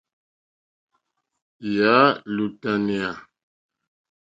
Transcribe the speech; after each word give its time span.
Yà 1.75 1.93
á 2.05 2.09
!lútánéá. 2.35 3.09